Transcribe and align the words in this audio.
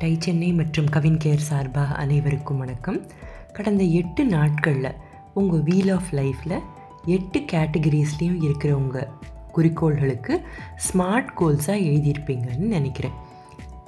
Tie 0.00 0.16
Chennai 0.18 0.52
மற்றும் 0.52 0.86
Kavin 0.88 1.16
care 1.24 1.46
சார்பாக 1.48 1.94
அனைவருக்கும் 1.94 2.58
வணக்கம். 2.58 3.06
கடந்த 3.52 3.84
எட்டு 3.84 4.24
நாட்களில் 4.24 4.94
உங்கள் 5.34 5.62
வீல் 5.62 5.90
ஆஃப் 5.90 6.10
லைஃப்பில் 6.10 6.62
எட்டு 7.04 7.40
கேட்டகரிஸ்லேயும் 7.40 8.42
இருக்கிற 8.42 8.76
உங்கள் 8.76 9.08
குறிக்கோள்களுக்கு 9.52 10.40
ஸ்மார்ட் 10.86 11.28
கோல்ஸாக 11.40 11.84
எழுதியிருப்பீங்கன்னு 11.90 12.70
நினைக்கிறேன். 12.76 13.12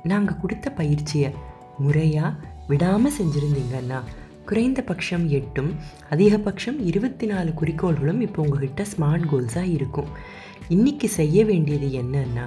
நாங்கள் 0.03 0.41
கொடுத்த 0.41 0.71
பயிற்சியை 0.71 1.31
முறையாக 1.79 2.35
விடாமல் 2.69 3.17
செஞ்சுருந்தீங்கன்னா 3.19 4.01
குறைந்தபட்சம் 4.49 5.29
எட்டும் 5.29 5.71
அதிகபட்சம் 6.11 6.79
இருபத்தி 6.81 7.27
நாலு 7.27 7.51
குறிக்கோள்களும் 7.61 8.21
இப்போ 8.21 8.43
உங்ககிட்ட 8.43 8.85
ஸ்மார்ட் 8.93 9.27
கோல்ஸாக 9.31 9.73
இருக்கும். 9.73 10.09
இன்றைக்கி 10.69 11.09
செய்ய 11.19 11.45
வேண்டியது 11.45 11.89
என்னன்னா 12.03 12.47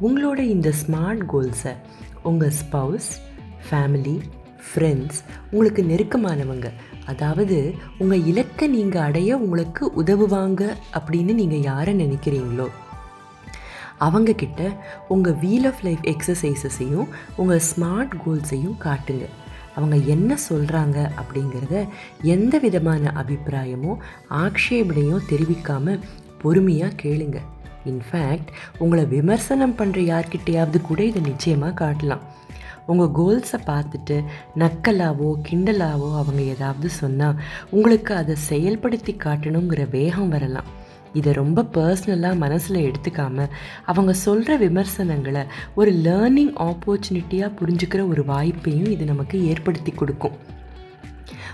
உங்களோட 0.00 0.38
இந்த 0.54 0.72
ஸ்மார்ட் 0.80 1.22
கோல்ஸை 1.32 1.74
உங்கள் 2.22 2.52
ஸ்பவுஸ் 2.60 3.10
ஃபேமிலி 3.68 4.16
ஃப்ரெண்ட்ஸ் 4.66 5.20
உங்களுக்கு 5.50 5.82
நெருக்கமானவங்க 5.84 6.68
அதாவது 7.04 7.74
உங்கள் 7.98 8.24
இலக்கை 8.24 8.68
நீங்கள் 8.68 9.02
அடைய 9.02 9.38
உங்களுக்கு 9.38 9.84
உதவுவாங்க 10.02 10.62
அப்படின்னு 10.94 11.34
நீங்கள் 11.34 11.66
யாரை 11.70 11.94
நினைக்கிறீங்களோ 11.94 12.68
அவங்கக்கிட்ட 13.98 14.62
உங்கள் 15.08 15.38
வீல் 15.42 15.66
ஆஃப் 15.66 15.82
லைஃப் 15.84 16.04
எக்ஸசைசஸையும் 16.14 17.10
உங்கள் 17.36 17.66
ஸ்மார்ட் 17.70 18.16
கோல்ஸையும் 18.26 18.78
காட்டுங்க. 18.86 19.26
அவங்க 19.76 19.96
என்ன 20.14 20.36
சொல்கிறாங்க 20.48 20.98
அப்படிங்கிறத 21.20 21.76
எந்த 22.34 22.58
விதமான 22.58 23.12
அபிப்பிராயமோ 23.22 23.92
ஆக்ஷேபனையோ 24.44 25.18
தெரிவிக்காமல் 25.32 26.04
பொறுமையாக 26.42 26.98
கேளுங்க. 27.02 27.38
இன்ஃபேக்ட் 27.90 28.50
உங்களை 28.78 29.04
விமர்சனம் 29.06 29.76
பண்ணுற 29.78 29.98
யார்கிட்டையாவது 30.12 30.80
கூட 30.80 31.00
இதை 31.04 31.22
நிச்சயமாக 31.22 31.78
காட்டலாம். 31.82 32.24
உங்கள் 32.86 33.14
கோல்ஸை 33.18 33.58
பார்த்துட்டு 33.66 34.16
நக்கலாவோ 34.62 35.30
கிண்டலாவோ 35.48 36.08
அவங்க 36.20 36.42
ஏதாவது 36.54 36.88
சொன்னால் 37.00 37.40
உங்களுக்கு 37.76 38.12
அதை 38.14 38.36
செயல்படுத்தி 38.50 39.14
காட்டணுங்கிற 39.24 39.84
வேகம் 39.90 40.28
வரலாம். 40.28 40.68
இதை 41.18 41.30
ரொம்ப 41.40 41.64
பர்சனலாக 41.74 42.42
மனசில் 42.44 42.84
எடுத்துக்காமல் 42.88 43.52
அவங்க 43.90 44.12
சொல்கிற 44.24 44.56
விமர்சனங்களை 44.56 45.42
ஒரு 45.74 45.92
லேர்னிங் 46.06 46.52
ஆப்பர்ச்சுனிட்டியாக 46.66 47.56
புரிஞ்சுக்கிற 47.60 48.02
ஒரு 48.12 48.24
வாய்ப்பையும் 48.32 48.92
இது 48.94 49.04
நமக்கு 49.04 49.38
ஏற்படுத்தி 49.46 49.92
கொடுக்கும். 49.92 50.36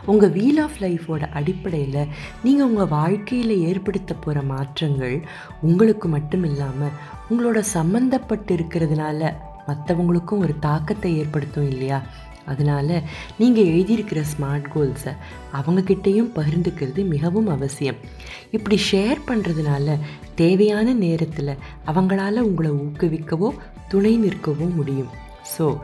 உங்கள் 0.06 0.32
வீல் 0.36 0.60
ஆஃப் 0.64 0.78
லைஃபோட 0.80 1.24
அடிப்படையில் 1.38 2.08
நீங்கள் 2.42 2.68
உங்கள் 2.68 2.92
வாழ்க்கையில் 2.94 3.54
ஏற்படுத்த 3.68 4.12
போகிற 4.14 4.38
மாற்றங்கள் 4.52 5.16
உங்களுக்கு 5.60 6.08
மட்டும் 6.08 6.44
இல்லாமல் 6.44 6.96
உங்களோட 7.30 7.60
சம்மந்தப்பட்டு 7.74 8.52
இருக்கிறதுனால 8.56 9.32
மற்றவங்களுக்கும் 9.68 10.42
ஒரு 10.44 10.54
தாக்கத்தை 10.66 11.10
ஏற்படுத்தும் 11.18 11.68
இல்லையா? 11.68 11.98
அதனால் 12.46 13.02
நீங்கள் 13.38 13.64
எழுதியிருக்கிற 13.64 14.20
ஸ்மார்ட் 14.32 14.68
கோல்ஸை 14.74 15.12
அவங்கக்கிட்டேயும் 15.58 16.30
பகிர்ந்துக்கிறது 16.38 17.08
மிகவும் 17.08 17.46
அவசியம். 17.46 17.98
இப்படி 18.50 18.78
ஷேர் 18.92 19.20
பண்ணுறதுனால 19.26 19.98
தேவையான 20.34 20.92
நேரத்தில் 20.92 21.58
அவங்களால 21.86 22.44
உங்களை 22.48 22.70
ஊக்குவிக்கவோ 22.70 23.50
துணை 23.88 24.14
நிற்கவோ 24.18 24.74
முடியும். 24.74 25.10
ஸோ 25.56 25.78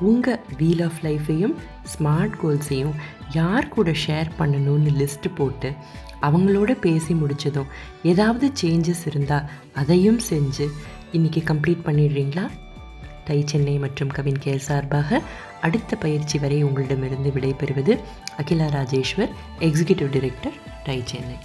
உங்கள் 0.00 0.40
வீல் 0.58 0.82
ஆஃப் 0.82 1.00
லைஃப்பையும் 1.02 1.54
ஸ்மார்ட் 1.92 2.38
கோல்ஸையும் 2.42 2.96
யார் 3.32 3.68
கூட 3.68 3.90
ஷேர் 4.06 4.30
பண்ணணும்னு 4.38 4.92
லிஸ்ட்டு 5.00 5.30
போட்டு 5.34 5.70
அவங்களோட 6.22 6.72
பேசி 6.80 7.14
முடித்ததும் 7.14 7.72
ஏதாவது 8.02 8.46
சேஞ்சஸ் 8.62 9.04
இருந்தால் 9.06 9.48
அதையும் 9.72 10.20
செஞ்சு 10.30 10.66
இன்றைக்கி 11.12 11.40
கம்ப்ளீட் 11.50 11.86
பண்ணிடுறீங்களா? 11.86 12.44
டை 13.24 13.38
சென்னை 13.46 13.78
மற்றும் 13.78 14.08
கவின் 14.08 14.42
கேர் 14.44 14.66
சார்பாக 14.66 15.20
அடுத்த 15.60 15.96
பயிற்சி 15.96 16.38
வரை 16.38 16.60
உங்களிடமிருந்து 16.62 17.30
விடைபெறுவது 17.30 17.94
Akila 18.36 18.68
Rajeshwar 18.68 19.34
executive 19.60 20.10
director 20.10 20.56
TiE 20.84 20.98
Chennai 21.06 21.38